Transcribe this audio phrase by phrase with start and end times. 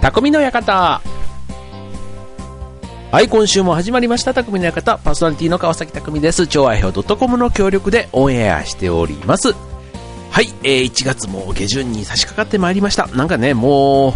[0.00, 1.02] 匠の館。
[3.12, 4.96] はい、今週も始まりました、匠の館。
[4.96, 6.46] パーソナリティの川崎匠です。
[6.46, 9.52] 超愛表 .com の協力でオンエアしております。
[10.30, 13.08] はい、えー、1月も下旬に差し掛かってまいりました。
[13.08, 14.12] なんかね、もう、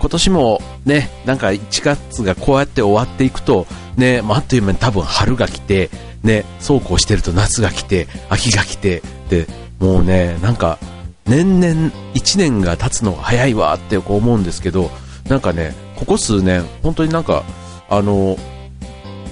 [0.00, 5.88] 今年もね、なんか1月がこうやって終わっていくと、ね、まあ、あっという間に多分春が来て、
[6.22, 9.46] ね、そうこうしてると夏が来て、秋が来て、で、
[9.78, 10.78] もうね、なんか、
[11.24, 14.90] 年々1年が経つのが早いわってこう思うんですけど、
[15.32, 17.42] なんかね、ここ数年、本当になんか、
[17.88, 18.36] あの、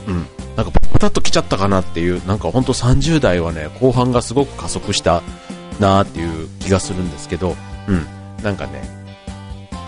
[0.08, 0.26] うん、
[0.56, 5.20] なんかパタッと来ちゃったかなっていう、なんか本当30代はね、後半がすごく加速した
[5.78, 7.54] なーっていう気がするんですけど、
[7.86, 8.06] うん、
[8.42, 8.82] なんかね、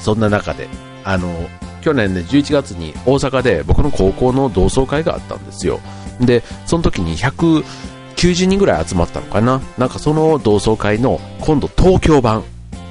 [0.00, 0.68] そんな中で、
[1.02, 1.48] あの、
[1.80, 5.80] 去年ね、11月に大阪で僕の高校の同窓会があったんですよ。
[6.20, 9.62] で、その時に190人ぐらい集まったのかな。
[9.78, 12.44] なんかその同窓会の今度東京版。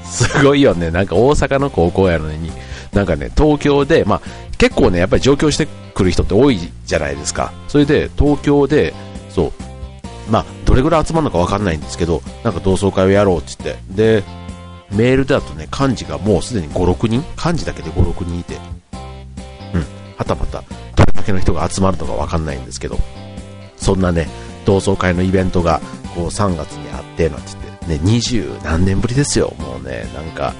[0.05, 0.89] すごいよね。
[0.89, 2.51] なんか大阪の高校やのに、
[2.93, 4.21] なんかね、東京で、まあ
[4.57, 7.51] 結構ね、やっぱり上京してくる人って多いじゃないですか。
[7.67, 8.93] それで東京で、
[9.29, 9.51] そう、
[10.29, 14.23] まあどれぐらい集まるのかわかんないんですけど、なんか同窓会をやろうって言って、で、
[14.91, 18.55] メールだとね、漢字がもうすでに5、6人漢字だけで5、6人いて、
[19.73, 19.85] うん、
[20.17, 20.61] はたまた、
[20.95, 22.97] どれだけの人が集まるのかわかんないんですけど、
[23.77, 24.27] そんなね、
[24.65, 25.81] 同窓会のイベントが、
[26.13, 27.51] こう3月にあって、なんて
[27.87, 30.53] 言って、ね、20何年ぶりですよ、もうね、なんか、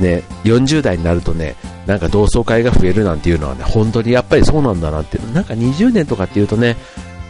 [0.00, 1.56] ね、40代になるとね、
[1.86, 6.76] なんか同窓会が増えるなんていうのはね、本当にやっぱりそうなんだなって、なんか20年とかっていうとね、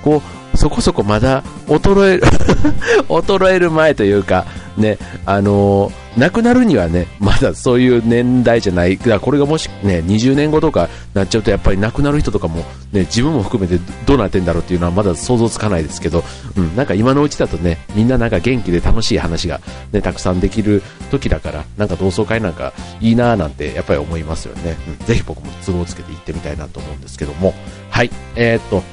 [0.02, 2.22] こう、そこそこまだ衰える、
[3.08, 4.44] 衰える前というか、
[4.76, 12.58] ね、あのー亡くなるにはね、まだそういう年代じゃない、だからこれがもしね、20年後とかなっちゃうと、やっぱり亡くなる人とかも、
[12.92, 16.22] ね、自分も含めてどうなってんだろうっていうのはまだ想像つかないですけど、
[16.56, 19.60] うん、なんか今のうちだとね、みんななんか元気で楽しい話が
[19.92, 24.76] ね、たくさんできる時だから、なんか同窓会なんかいいなーなんてやっぱり思いますよね。
[25.00, 27.54] うん、ぜひ僕も都合つけて行ってみたいなと思うんですけども、
[27.90, 28.84] はい、えー、っと、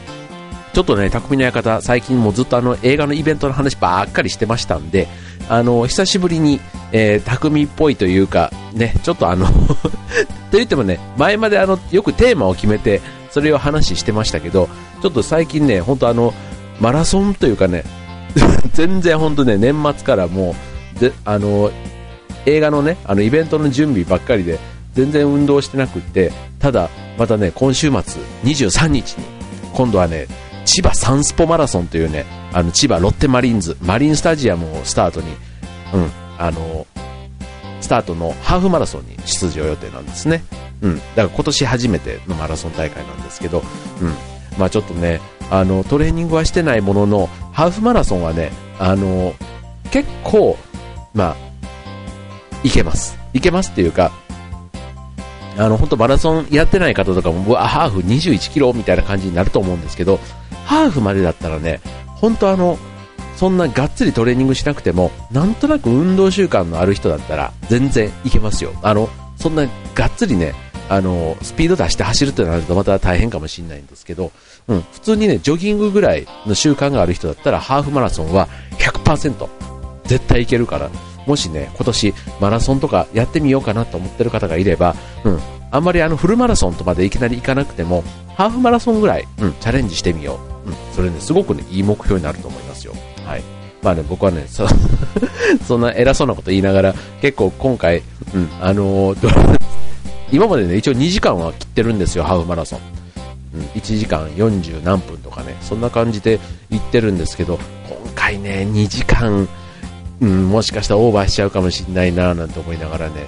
[0.74, 5.08] ちょっとね、匠の館、最近もずっとあの映画のイベントの話ばっかりしてましたんで、
[5.50, 6.62] あの、久しぶりに、
[6.94, 9.48] えー、匠っぽいというか、ね、ちょっとあの
[10.50, 13.02] と言ってもね、前まであの、よくテーマを決めて、
[13.32, 14.70] それを話してましたけど、
[15.02, 16.34] ちょっと最近ね、本当あの、
[16.80, 17.84] マラソンというかね、
[18.74, 20.56] 全然本当ね、年末からも
[20.98, 21.70] う、で、あの、
[22.46, 24.58] 映画のね、あの、イベントの準備ばっかりで、
[24.94, 29.26] 全然運動してなくって、ただ、またね、今週末、23日に、
[29.74, 30.28] 今度はね、
[30.66, 35.28] 千葉サンスポマラソンというね、あの千葉ロッテマリーンズ、マリンスタジアムをスタートに、
[35.94, 36.86] うん、あの、
[37.82, 40.44] スタートのハーフマラソンに出場予定なんですね。
[40.82, 43.64] うん、だから今年初めてのマラソン大会なんですけど、
[44.02, 44.14] うん、
[44.58, 45.20] まあちょっとね、
[45.50, 49.34] あの、トレーニングはしてないものの、ハーフマラソンはね、あの、
[49.92, 50.58] 結構、
[51.14, 51.36] まあ、
[52.64, 53.18] いけます。
[53.34, 54.12] いけますっていうか、
[55.62, 60.20] あの、本当マラソンやってない方とかも、うわ、ハーフ21キロみたいな感じになると思うんですけど、
[60.66, 62.80] ハーフまでだったらね、本当あの、
[63.36, 68.72] そんながっつりトレーニングしなくても、なんとなく運動習慣のある人だったら、全然いけますよ。
[68.82, 70.56] あの、そんながっつりね、
[70.90, 74.32] あの、スピード出して走るってなるとまた大変かもしれないんですけど、
[74.68, 79.48] うん、普通にね、ジョギングぐらいの習慣がある人だったら、ハーフマラソンは100%
[80.06, 80.90] 絶対いけるから、
[81.32, 85.40] もしね、今年マラソンとかやってみようかなと思ってる方がいれば、うん、
[85.72, 88.04] あんまりあのフルマラソンとまでいきなり行かなくても、
[88.36, 90.70] ハーフマラソンぐらい、うん、チャレンジしてみよう。
[90.70, 92.94] うん、それね、すごくね、いい目標になると思いますよ。
[93.26, 93.44] はい。
[93.82, 94.68] まあね、僕はね、そ
[95.66, 98.04] そんな偉そうなこと言いながら、結構今回、
[98.34, 99.58] うん、あのー
[100.34, 102.80] 今までね、一応2時間は切ってるんですよ、ハーフマラソン。
[103.56, 109.48] うん、1時間40何分とかね、そんな感じで行ってるんですけど、今回ね、2時間、
[110.22, 113.28] うん、もしかしたらオーバーしちゃうかもしれないなぁなんて思いながらね、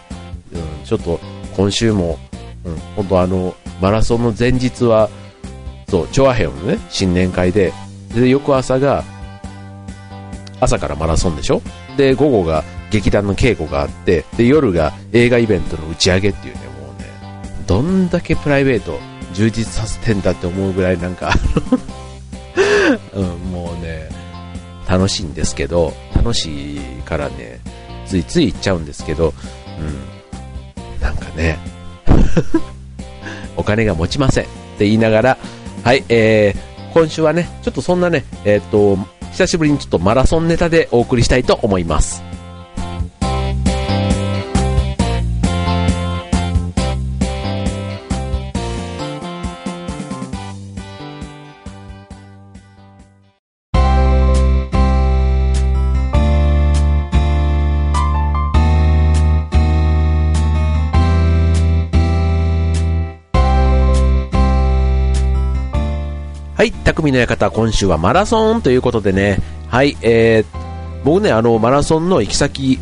[0.53, 1.19] うん、ちょっと
[1.57, 2.19] 今週も、
[2.63, 5.09] うん、本当あの、マラソンの前日は、
[5.89, 7.73] そう、チョアヘオのね、新年会で、
[8.13, 9.03] で、翌朝が、
[10.59, 11.61] 朝からマラソンでしょ？
[11.97, 17.07] で、午後が劇団の稽古があって、で、夜が映画イベントの打ち上げっていうね、もうね、
[17.67, 18.99] どんだけプライベート
[19.33, 21.33] 充実させてんだって思うぐらいなんか、
[23.13, 24.09] うん、もうね、
[24.87, 27.59] 楽しいんですけど、楽しいからね、
[28.05, 29.33] ついつい行っちゃうんですけど、
[29.79, 31.57] うん、なんかね、
[33.55, 34.47] お金が持ちませんっ
[34.77, 35.37] て言いながら、
[35.83, 38.97] はい、えー、今週はね、ちょっとそんなね、えーっと、
[39.31, 42.23] 久しぶりにちょっとマラソンネタでお送りしたいと思います。
[66.63, 72.79] はい、匠の館、今週はマラソンということでね、はい、えー、僕ね、あの、マラソンの行き先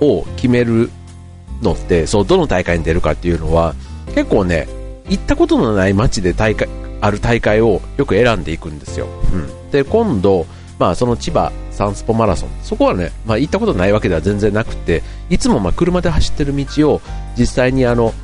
[0.00, 0.88] を決める
[1.60, 3.74] のって、そう、どの大会に出るかっていうのは、
[4.14, 4.66] 結構ね、
[5.10, 6.70] 行ったことのない街で大会、
[7.02, 9.08] ある大会をよく選んでいくんですよ。
[9.30, 9.70] うん。
[9.70, 10.46] で、今度、
[10.78, 17.02] まあ、その千葉サンスポマラソン、そこはね、まあ、行ったことないわけでは全然なくて、いつもま車で走ってる道を
[17.38, 18.14] 実際にあの、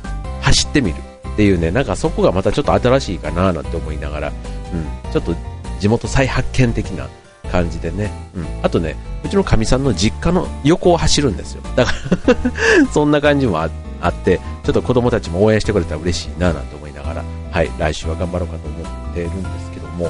[0.41, 0.95] 走ってみる
[1.33, 4.33] っていうね、なんかそこがまたちょっと新しいかななんて思いながら、
[4.73, 5.35] うん、ちょっと
[5.79, 7.07] 地元再発見的な
[7.51, 11.61] 感じでね、うん、あとね、うちのかみさんの実家の横を走るんですよ。
[11.75, 11.93] だか
[12.27, 18.77] ら そんな感じもあって、ちょっと子供たちも応援してくれたら嬉しいななんて思いながら、はい、来週は頑張ろうかと思
[19.11, 20.09] っているんですけども、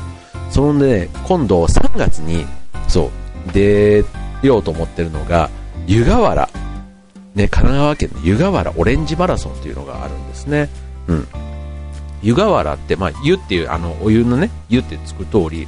[0.50, 2.46] そのね、今度3月に、
[2.88, 3.12] そ
[3.50, 4.06] う、出
[4.42, 5.50] ようと思ってるのが、
[5.88, 6.50] 湯河原、
[7.36, 10.70] ね、神奈川県の湯河原オレンジマラソンというのがあるんですね。
[11.08, 11.28] うん。
[12.24, 15.68] 湯河原って、まあ、湯っていう、あの、お湯のね、湯ってつく通り、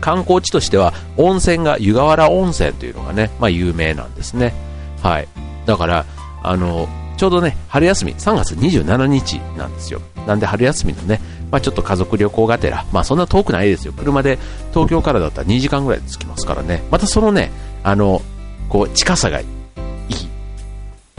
[0.00, 4.54] 観光地としては、温泉が湯河原温泉というのがね、まあ、有名なんですね。
[5.02, 5.28] はい。
[5.66, 6.06] だから、
[6.42, 10.00] あの、ちょうどね、春休み、3月27日なんですよ。
[10.26, 11.20] なんで春休みのね、
[11.50, 13.92] まあ、ちょっと家族旅行がてら、まあそんな遠くないですよ。
[13.92, 14.38] 車で
[14.72, 16.82] 東京からだったら2時間ぐらいで着きますからね。
[16.90, 17.50] またそのね、
[17.82, 18.20] あの、
[18.68, 19.46] こう、近さがいい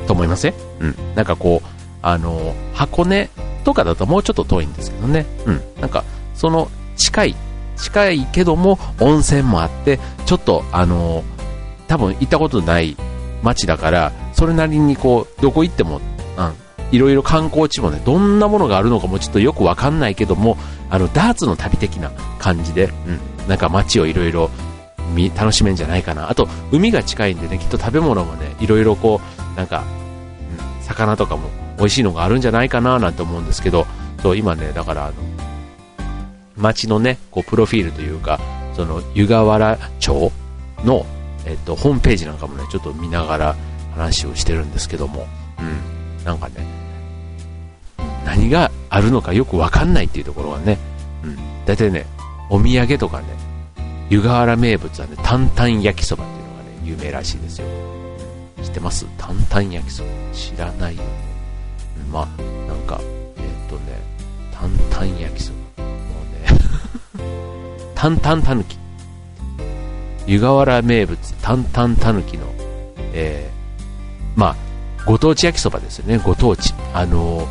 [0.06, 0.54] と思いません？
[0.82, 0.96] うん。
[1.16, 1.68] なんかこう、
[2.02, 3.30] あの、箱根
[3.68, 5.25] とかだともうちょっと遠いんですけどね。
[5.46, 5.62] うん。
[5.81, 6.06] なんか、
[6.36, 7.36] その近い、
[7.75, 11.25] 近いけども温泉もあって、ちょっとあの、
[11.90, 12.96] 多分行ったことない
[13.44, 16.54] 街だから、それなりにこう、どこ行っても、うん、
[16.96, 20.58] いろいろ観光地もね、どんなものがあるのかもちょっとよくわかんないけども、
[20.90, 22.10] あの、ダーツの旅的な
[22.40, 24.50] 感じで、うん、なんか街をいろいろ
[25.36, 26.30] 楽しめんじゃないかな。
[26.30, 29.19] あと、海が近いんでね、きっと食べ物もね、いろいろこ
[29.56, 29.84] う、なんか、
[30.80, 33.86] うん、魚とかも美味しいのがあるんじゃないかななんて思うんですけど、
[34.22, 35.14] そう、今ね、だからあの、
[36.56, 38.40] 街のね、こう、プロフィールというか、
[38.76, 40.32] その、湯河原町
[40.84, 41.06] の、
[41.46, 43.56] えっと、ホームページなんかもね、ちょっと見ながら
[43.94, 45.28] 話をしてるんですけども、
[45.60, 46.66] うん、なんかね、
[48.26, 50.78] 何があるのかよくわかんないっていうところはね、
[51.24, 52.06] うん、大体ね、
[52.50, 53.26] お土産とかね、
[54.10, 57.68] 湯河原名物はね、担々焼きそばっていうのがね、有名らしいですよ。
[58.64, 59.06] 知ってます？
[59.18, 61.10] 担々焼きそば知らないよね。
[62.12, 62.27] ま、
[62.68, 63.00] なんか、
[63.38, 63.81] えっ、とね、
[64.51, 65.83] 担々焼きそば。
[65.83, 65.89] も
[67.18, 67.25] うね、
[67.95, 68.77] 担々たぬき。
[70.25, 72.45] 湯河原名物、担々たぬきの、
[73.13, 74.56] えー、まあ、
[75.06, 76.74] ご当地焼きそばですよね、ご当地。
[76.94, 77.48] あの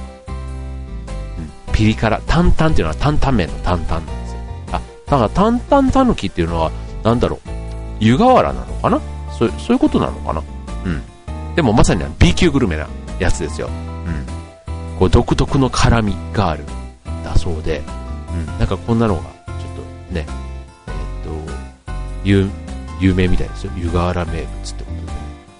[1.73, 4.39] ピリ辛、担々っていうのは担々麺の担々なんですよ。
[4.73, 6.71] あ、だから担々たぬきっていうのは、
[7.03, 7.49] なんだろう、
[8.01, 9.01] 湯河原なのかな？
[9.39, 10.43] そうそういうことなのかな？
[10.85, 11.03] うん。
[11.55, 12.87] でもまさに B 級グルメな
[13.19, 13.69] やつですよ。
[14.97, 14.99] うん。
[14.99, 16.65] こう独特の辛みがある
[17.25, 17.83] だそうで、
[18.33, 18.47] うん。
[18.59, 19.37] なんかこんなのが、ちょっ
[20.09, 20.27] とね、
[20.87, 21.53] えー、っと、
[22.25, 22.49] 有、
[23.01, 23.73] 有名みたいですよ。
[23.77, 25.13] 湯河原名物ってことで、ね、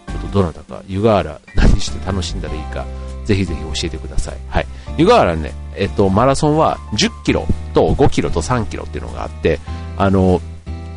[0.09, 2.85] ちょっとどなたか湯河原何して楽しんだらいいか、
[3.25, 4.37] ぜひぜひ教えてください。
[4.49, 4.67] はい。
[4.97, 9.61] 湯河原ね、えっと、マラソンは10キロと5キロと3キロっていうのがあって、
[9.99, 10.41] あの、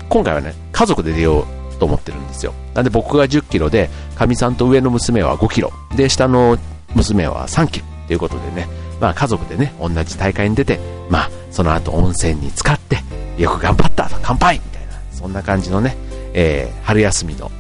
[0.08, 2.54] 今回はね、家族で出ようと思ってるんですよ。
[2.74, 6.58] なんで僕が10キロで、かみさんと上の娘は5キロ、で、下の
[6.96, 8.68] 娘は3キロということでね、
[9.00, 10.80] まあ家族でね、同じ大会に出て、
[11.12, 12.98] まあその後温泉に浸かって、
[13.38, 14.56] よく頑張った乾杯!
[14.56, 15.96] みたいな、そんな感じのね、
[16.34, 17.52] えー、春休みの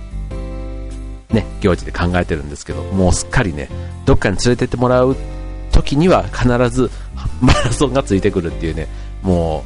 [1.29, 3.69] ね、行事で考えてるんですけど、もうすっかりね、
[4.05, 5.15] どっかに連れてってもらう
[5.71, 6.89] 時には必ず
[7.41, 8.87] マラソンがついてくるっていうね、
[9.21, 9.63] も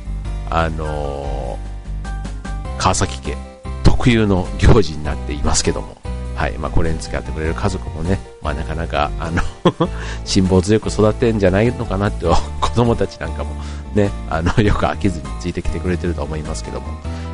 [0.50, 3.38] う、あのー、川崎家
[3.86, 5.96] 特有の行事になっていますけども、
[6.36, 9.42] はい、まあ、これに付き合ってくれる家族もね、まあ、なかなか、あの
[10.26, 12.26] 辛抱強く育ってんじゃないのかなって
[12.60, 13.52] 子供たちなんかも
[13.94, 16.88] ね、あの、よく飽きずについてきてくれてると思いますけども、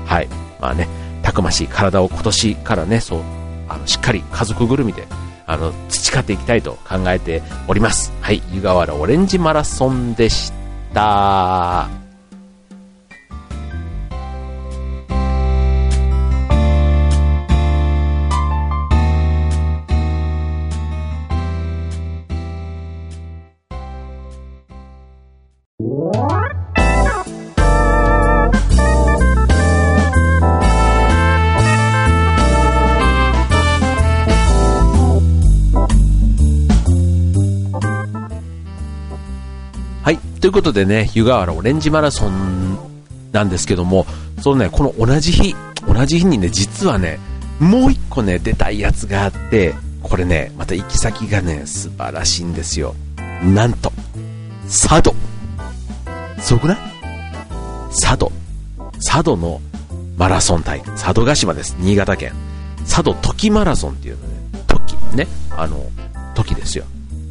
[0.06, 0.28] はい、
[0.60, 0.88] まあね、
[1.24, 3.22] たくましい体を今年からね、そう、
[3.68, 5.08] あの、しっかり家族ぐるみで、
[5.48, 8.12] あの、培っていきたいと考えております。
[8.22, 10.52] はい、湯河原オレンジマラソンでし
[10.94, 12.09] た。
[40.50, 42.78] いうことでね、湯河原オレンジマラソン
[43.32, 44.06] なんですけども、
[44.42, 45.56] そのね、この同じ日、
[45.88, 47.20] 同じ日にね、実はね、
[47.60, 52.96] もう一個ね、出たいやつがあって、これね、また行き先がね、素晴らしいんですよ。
[53.44, 53.92] なんと、
[54.66, 55.14] 佐渡。
[56.40, 56.78] すごくない？
[57.90, 58.32] 佐渡。
[59.06, 59.62] 佐渡の
[60.18, 60.86] マラソン大会。
[60.96, 61.76] 佐渡ヶ島です。
[61.80, 62.34] 新潟県。
[62.86, 64.34] 佐渡時マラソンっていうのね、
[64.68, 65.28] 時、ね。
[65.52, 65.86] あの、
[66.34, 66.86] 時ですよ。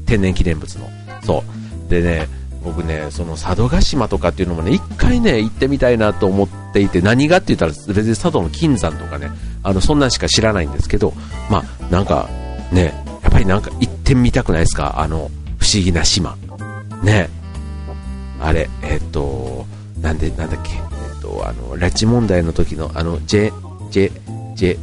[0.06, 0.88] 天然記念物の。
[1.24, 1.42] そ
[1.86, 1.90] う。
[1.90, 2.28] でね、
[2.68, 9.30] 僕ね、その佐渡島とかっていうのもね、一回ね、行ってみたいなと思っていて、何がって言ったら、別に佐渡の金山とかね、
[9.62, 11.12] あの、そんなんしか知らないんですけど、
[11.50, 12.28] まあ、なんか、
[12.72, 15.00] ね、やっぱりなんか行ってみたくないですか？
[15.00, 16.36] あの、不思議な島。
[17.02, 17.28] ね。
[18.40, 19.66] あれ、えっと、
[20.00, 23.52] なんで、なんだっけ、えっと、あの、拉致問題の時の、あの、J、
[23.90, 24.12] J、
[24.54, 24.78] J、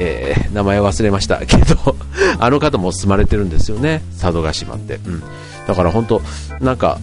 [0.00, 1.96] えー、名前忘れました けど
[2.38, 5.00] あの方も住まれてるんですよね、佐渡島って。
[5.06, 5.22] うん。
[5.66, 6.22] だから本当
[6.60, 6.98] なんか、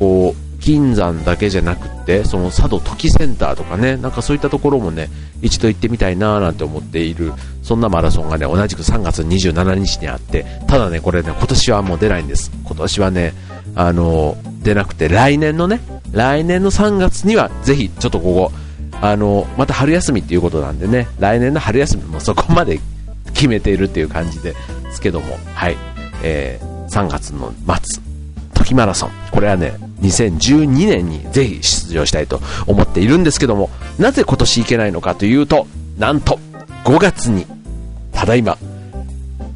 [0.00, 5.08] こう、金山だけじゃなくて、その佐渡時センターとかね、なんかそういったところもね、
[5.42, 12.50] 一度行ってみたいなーなんて思っている、そんなマラソンがね、同じく3月27日にあって、ただね、これね、今年はもう出ないんです。
[12.64, 13.34] 今年はね、
[13.74, 15.80] あのー、出なくて、来年のね、
[16.12, 18.52] 来年の3月には、ぜひ、ちょっとここ、
[19.00, 22.80] あのー、また春休みっていうことなんでね、来年の春休みも そこまで
[23.32, 24.54] 決めているっていう感じで
[24.92, 25.76] すけども、はい、
[26.22, 28.02] えー、3月の末、
[28.54, 29.10] 時マラソン。
[29.30, 35.66] これはね、2012年にぜひ出場したいと思っているんですけども、なぜ今年行けないのかというと、
[35.98, 36.38] なんと、
[36.84, 37.46] 5月に、
[38.12, 38.56] ただいま、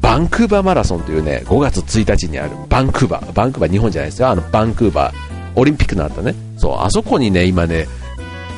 [0.01, 5.15] バンクーバーマラソンというね、5月1日にあるバンクーバー、バンクーバー日本じゃないですよ、あのバンクーバー、
[5.55, 7.87] オリンピックのあったね、そう、あそこにね、今ね、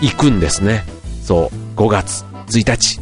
[0.02, 0.84] 行くんですね。
[1.24, 3.00] そう、5月1日。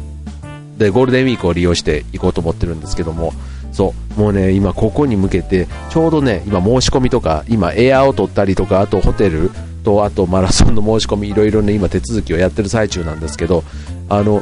[0.78, 3.32] で、ゴールデンウィークを利用して行こうと思ってるんですけども、
[3.76, 9.50] そう、もうね、今ここに向けて、ちょうどね、今申し込みとか、今エアーを取ったりとか、あとホテル
[9.84, 13.64] と、あとマラソンの申し込み、いろいろね、今手続きをやってる最中なんですけど、
[14.08, 14.40] あの、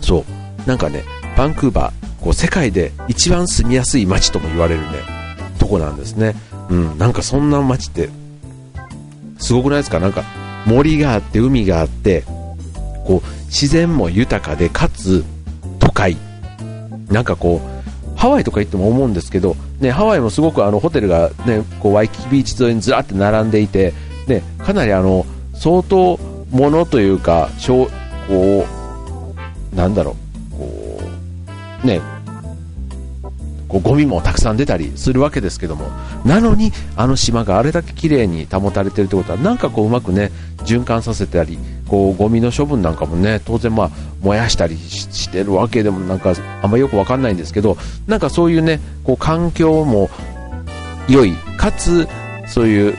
[0.00, 0.24] そ
[0.66, 1.04] う、なんかね、
[1.36, 4.86] バンクーバー、こう世界で一番住みやすい街とも言われるね、
[5.58, 6.34] とこなんですね。
[6.70, 8.08] うん、なんかそんな街って、
[9.36, 10.00] すごくないですか？
[10.00, 10.24] なんか
[10.64, 12.24] 森があって海があって、
[13.04, 15.22] こう自然も豊かで、かつ
[15.78, 16.16] 都会。
[17.10, 17.73] なんかこう、
[18.16, 23.92] ハワイとか行っても思うんですけど、ね、ハワイもすごくあのホテルが、ね、こうワイキキビーチ沿いにずらって並んでいて、
[24.26, 26.18] ね、かなりあの相当
[26.50, 27.48] ものというか、
[28.28, 28.66] こ
[29.72, 30.16] うなんだろ
[30.52, 31.00] う、こ
[31.82, 32.00] うね、
[33.68, 35.88] こうゴミもたくさん出たりするわけですけども、
[36.24, 47.76] なのにあの島があれだけ綺麗に保たれてるってことは、なんかこううまくね、循環させたり、こうゴミの処分なんかもね、当然まあ燃やしたりしてるわけでもなんかあんまよくわかんないんですけど、
[48.06, 50.10] なんかそういうね、こう環境も
[51.08, 52.08] 良い、かつ
[52.46, 52.94] そういう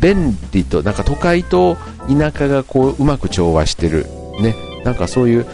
[0.00, 1.76] 便利と、なんか都会と
[2.08, 4.06] 田舎がこううまく調和してる、
[4.40, 4.54] ね、
[4.84, 5.46] なんかそういう、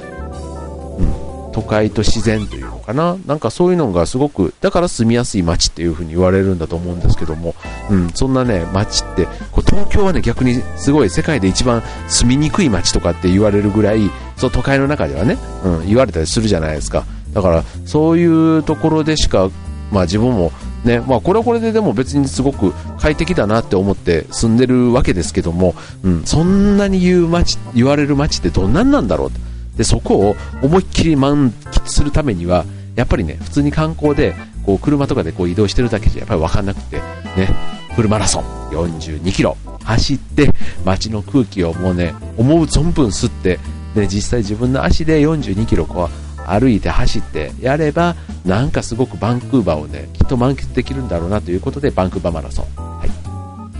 [1.56, 3.16] 都会と自然というのかな。
[3.24, 7.54] なんかそういうのがすごく、だから住みやすい街っていう風に言われるんだと思うんですけども、
[7.90, 17.06] うん、そんなね、街って、こう東京はね、逆にすごい世界で一番住みにくい街とかって言われるぐらい、そう都会の中ではね、うん、言われたりするじゃないですか。
[17.32, 19.48] だから、そういうところでしか、
[19.90, 20.52] まあ自分も
[20.84, 29.45] ね、まあこれはこれででも別にすごく快適だなって思って住んでるわけですけども、うん、そんなに言う街、言われる街ってどんなんなんだろうって
[29.76, 32.64] で、そこを思いっきり満喫するためには、
[32.94, 36.96] やっぱりね、普通に観光で、こう、車とかでこう移動してるだけじゃやっぱりわかんなくて、
[37.36, 37.54] ね、
[37.94, 39.56] フルマラソン42キロ。
[39.84, 40.50] 走って、
[40.84, 43.60] 街の空気をもうね、思う存分吸って、
[43.94, 53.08] ね、実際自分の足で42キロこう、歩いて走ってやれば、なんかすごくバンクーバーをね、きっと満喫できるんだろうなということで、バンクーバーマラソン、はい、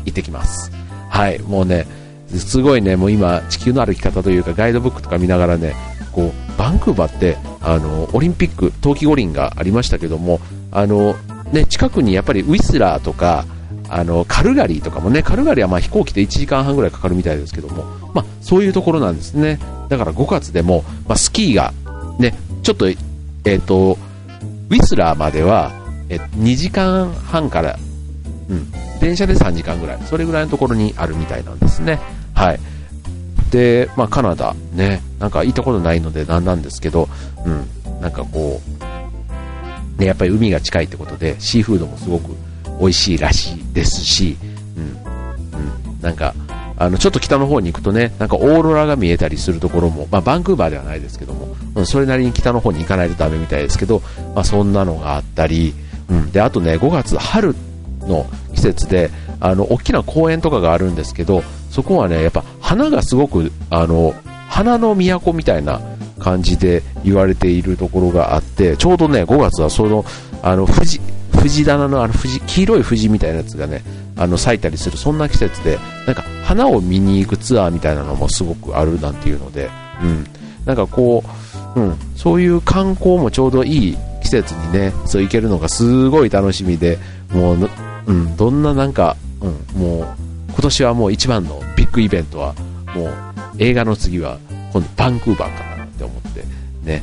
[0.07, 0.71] 行ってきます。
[1.09, 1.87] はい、もうね、
[2.29, 5.75] すごいね、もう今、地球の歩き方というか、ガイドブックとか見ながらね、
[6.13, 10.41] こう、バンクーバーって、あの、オリンピック、冬季五輪がありましたけども、
[10.73, 11.15] あの、
[11.53, 13.45] ね、近くにやっぱりウィスラーとか、
[13.89, 19.59] あの、カルガリーとかもね、カルガリーはまあ飛行機で1時間半ぐらいかかるみたいですけども、まあ、そういうところなんですね。
[19.89, 21.73] だから5月でも、まあ、スキーが、
[22.19, 23.97] ね、ちょっと、えっ、ー、と、
[24.71, 25.73] ウィスラーまでは、
[26.09, 27.79] え、2時間半から、
[28.49, 31.99] うん、電車で3時間ぐらい、それぐらいのところにあるみたいなんですね。
[32.35, 32.61] はい。
[33.51, 37.09] で、まあ、カナダ、ね、なんか行ったことないのでなんなんですけど、
[37.45, 38.61] うん、なんかこ
[39.99, 42.37] う、ね、やっぱり海が近いってことで、シーフードもすごく
[42.81, 44.37] 美味しいらしいですし、
[44.77, 46.35] うん、うん、なんか、
[46.79, 54.03] あの、ちょっと北の方に行くとね、なんかオーロラが見えたりするところも、まあ、バンクーバーではないですけども、うん、それなりに北の方に行かないとダメみたいですけど、
[54.35, 55.73] まあ、そんなのがあったり、
[56.11, 57.76] うん、で、あとね、5月、春って
[58.07, 59.11] の季節で、
[59.41, 64.15] あの、大きな公園とかがあるんですけど、そこはね、やっぱ花がすごく、あの、
[64.49, 65.81] 花の都みたいな
[66.19, 70.05] 感じで言われているところがあって、ちょうどね、5月はその、
[70.43, 71.01] あの、藤、
[71.33, 73.83] 藤棚のあの藤、黄色い藤みたいなやつがね、
[74.19, 79.71] あの咲いたりするそんな季節でなんか花を見に行くツアーみたいなのもすごくあるなんていうので、
[80.03, 80.27] うん、
[80.65, 81.23] なんかこ
[81.77, 86.99] う、うん、そういう観光もちょうどいい季節にねそう行けるのがすごい楽しみで
[87.31, 87.71] もう、
[88.07, 90.07] うん、どんななんか、うん、もう
[90.49, 92.55] 今年はもう一番のビッグイベントは
[92.95, 93.13] もう
[93.59, 94.39] 映画の次は
[94.73, 96.43] 今度バンクーバーかなって思って
[96.83, 97.03] ね、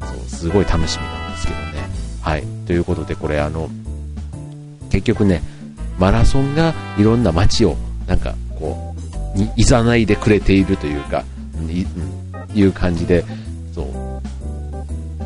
[0.00, 1.88] うん、そうすごい楽しみなんですけどね。
[2.20, 2.44] はい。
[2.66, 3.68] ということでこれあの
[4.90, 5.42] 結局ね
[5.98, 7.76] マラソンがいろんな街を
[8.06, 8.94] なんかこ
[9.34, 11.24] うにいざないでくれているというか、
[11.68, 13.24] い,、うん、いう感じで
[13.74, 13.86] そう。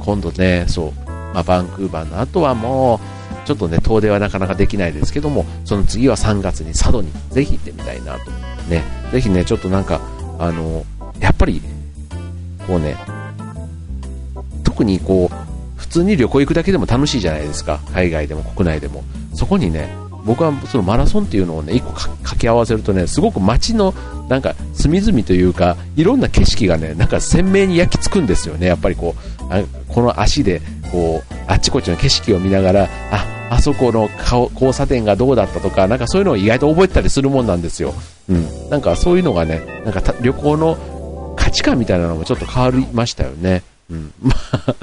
[0.05, 3.16] 今度ねそう、まあ、バンクーバーの後はもう
[3.47, 8.31] ちょっとね遠出はなかなかできないですけどもその次は3月に佐渡にぜひ行ってみたいなと。
[8.69, 8.83] ね。
[9.13, 10.01] ぜひねちょっとなんか
[10.39, 10.85] あの
[11.21, 11.63] やっぱり
[12.67, 12.97] こうね
[14.65, 17.81] 特にこう普通に旅行行くだけでも楽しいじゃないですか。
[17.93, 19.05] 海外でも国内でも。
[19.33, 19.95] そこにね
[20.27, 23.95] 僕はそのマラソンっていうのをね、一個掛け合わせるとね、すごく街の
[24.29, 28.67] なんか隅々というか、いろんな景色がね、なんか鮮明に焼き付くんですよね。
[28.67, 30.61] やっぱりこう、あこの足で、
[30.91, 34.09] こう、あっちこっちの景色を見ながら、あ、あそこの
[34.55, 37.95] 交差点がどうだったとか、なんかそういうのを意外と覚えてたりするもんなんですよ。
[38.29, 38.71] うん。
[38.71, 43.63] なんかそういうのがね、なんか旅行の価値観みたいなのもちょっと変わりましたよね。
[43.91, 44.13] うん。
[44.21, 44.75] まあ、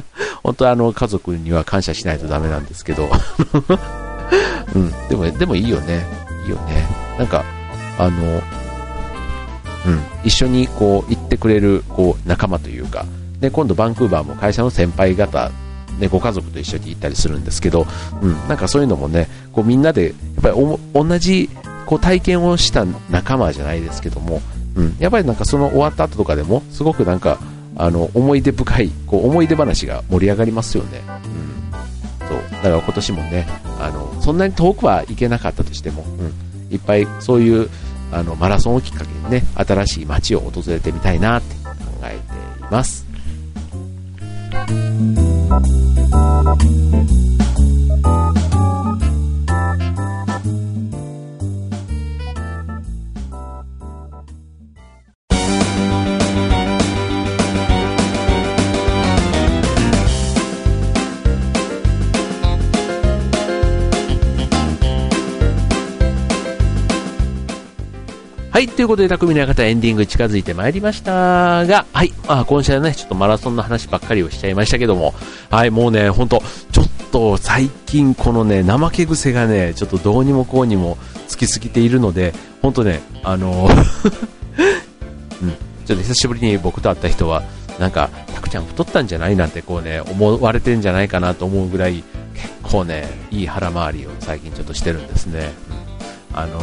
[0.44, 3.10] 本当はあの家族には感謝しないとダメなんですけど。
[4.76, 4.92] うん。
[5.10, 6.06] でも、でもいいよね。
[6.46, 6.88] いいよね。
[7.18, 7.44] なんか、
[7.98, 8.42] あの、
[9.86, 10.02] うん。
[10.24, 13.06] 一緒にこう行ってくれるこう仲間というか、
[13.40, 15.52] で、今度バンクーバーも会社の先輩方、
[16.00, 17.86] ね、ご家族と一緒に行ったりするんですけど、
[18.22, 21.50] うん、なんかそういうのもね、こうみんなで、やっぱり同じ
[21.86, 24.42] こう体験をした仲間じゃないですけども、
[24.76, 27.40] うん、やっぱりなんかその終わった後とかでも、すごくなんか、
[27.76, 31.02] あの、思い出深い、こう思い出話が盛り上がりますよね。
[31.38, 31.54] うん
[32.28, 33.48] そうだから今年もね
[33.80, 36.24] あのそんなに遠くは行けなかったとしても、う
[36.72, 37.70] ん、いっぱいそういう
[38.12, 41.72] あのマラソンをきっかけにね新しい街を訪れてみたいなって考
[42.04, 42.20] え
[42.60, 43.06] ています。
[44.66, 46.54] Thank
[47.02, 47.33] you.
[68.54, 75.16] はい、ということで、匠の館エンディング近づいてまいりましたが、はい、まあ、今週はね、ちょっとマラソンの話ばっかりをしちゃいましたけども、
[75.50, 76.40] はい、もうね、ほんと、
[76.72, 83.68] ちょっと最近このね、怠け癖がね、ちょっとどうにもこうにもつきすぎているので、ほんとね、あの
[85.42, 85.50] うん、
[85.88, 87.42] ちょっと久しぶりに僕と会った人は、
[87.80, 92.04] なんか、たくちゃん太ったんじゃないなんてこうね、思われてんじゃないかなと思うぐらい、
[92.36, 95.73] 結構ね、いい腹回りを最近ちょっとしてるんですね。
[96.34, 96.62] あの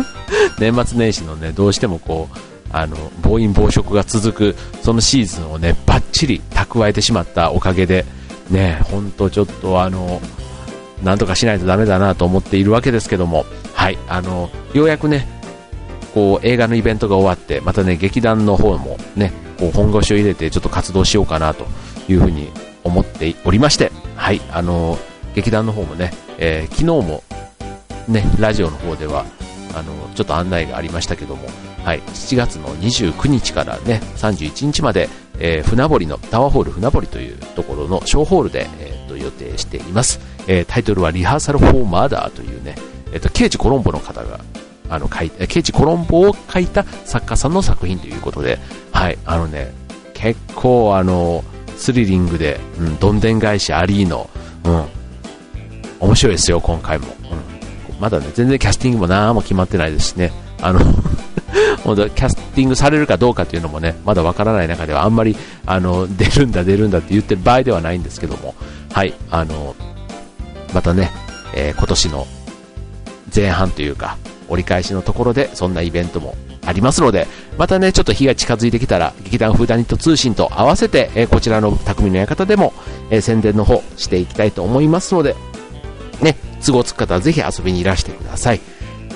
[0.58, 2.38] 年末年始のね、どうしてもこう、
[2.72, 8.04] あの、暴飲暴食が続く、そのシーズンをね、ばっちり蓄えてしまったおかげで、
[8.50, 10.20] ね、ほんとちょっとあの、
[11.02, 13.44] なんとかしないとダメだなと思っているわけですけども、
[13.74, 15.26] はい、あの、ようやくね、
[16.14, 21.66] こう、映画のイベントが終わって、またね、劇団の方もね、こう、本腰を入れてちょっと活動しようかなと
[22.08, 22.50] いうふうに
[22.84, 24.98] 思っておりまして、はい、あの、
[25.34, 27.22] 劇団の方もね、えー、昨日も
[28.08, 29.24] ね、ラジオの方では、
[29.74, 31.48] あの、ちょっと案内がありましたけども、
[31.84, 40.20] はい、7月の29日からね、31日まで、えー、船堀の、タワーホール船堀というところの小ホールで、えー、と予定しています。
[40.46, 42.74] えー、タイトルはリハーサルフォーマーダーというね、
[43.12, 44.40] えっ、と、ケーチコロンボの方が、
[44.88, 48.58] あの、書い、ケーチコロンボを書いた作家さんの作品ということで、
[48.92, 49.72] はい、あのね、
[50.14, 51.44] 結構あの、
[51.76, 54.30] スリリングで、うん、どんでん返しありの、
[54.64, 54.84] うん、
[56.00, 57.06] 面白いですよ、今回も。
[57.30, 57.51] うん
[58.02, 60.80] まだね、全然キャスティングも何も決まってないですしね、あの
[61.84, 65.36] 本当キャスティングされるかどうかっていうのもね、まだわからない中ではあんまり、
[65.66, 68.56] あの、出るんだ出るんだって言ってる場合ではないんですけども、
[68.90, 69.76] はい、あの、
[70.74, 71.12] またね、
[71.54, 72.26] えー、今年の
[73.32, 74.16] 前半というか、
[74.48, 76.34] 折り返しのところでそんなイベントも
[76.66, 82.72] ありますので、またね、ちょっと日が近づいてきたら、劇団フーダニット通信と合わせて、えー、こちらの匠の館でも、
[83.10, 85.36] えー、宣伝の方していきたいと思いますので、
[86.20, 88.60] ね、都合つく方はぜひ遊びにいらしてください。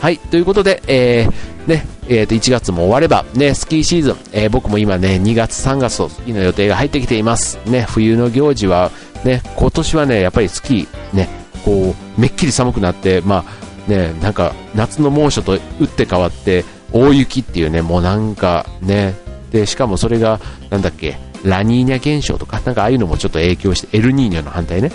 [0.00, 7.58] はい、ということで、えー、ね、えー、と1月も終われば、ね、スキーシーズン、えー、僕も今ね、2月、3月とスキーの予定が入ってきています。
[7.66, 8.90] ね、冬の行事は、
[9.24, 11.28] ね、今年はね、やっぱりスキー、ね、
[11.64, 19.14] こう、めっきり寒くなって、まあ、ね、なんか、夏の猛暑と打って変わって、大雪っていうね、もうなんかね、
[19.50, 24.90] で、しかもそれが、なんだっけ、ラニーニャ現象とか、なんかああいうのもちょっと影響して、エルニーニョの反対ね、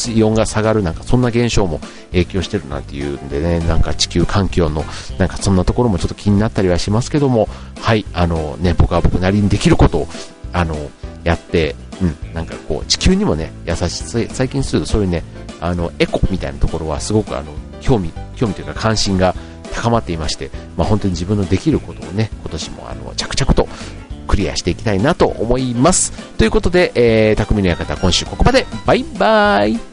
[0.00, 4.84] 水温が下がるなんかそんな現象も影響してるなんていうんでね、なんか地球環境の
[5.18, 7.48] なんかそんなところもちょっと気になったりはしますけども、
[7.80, 10.08] はい、あのね、僕は僕なりにできることを、
[10.52, 10.76] あの、
[11.24, 15.22] やって、うん、なんかこう、地球にもね、優しい、最近するとそういうね、
[15.60, 19.34] あの、エコみたいなところはすごくあの、興味、興味というか関心が
[19.72, 23.68] 高まっていまして、まあ、本当に自分のできることをね、今年もあの、着々と
[24.26, 26.12] クリアしていきたいなと思います。
[26.36, 28.66] ということで、えー、匠の館今週ここまで。
[28.86, 29.89] バイバーイ。